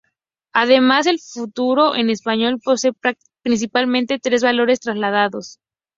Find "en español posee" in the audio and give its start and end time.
1.95-2.91